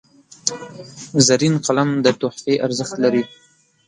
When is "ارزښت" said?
2.65-2.95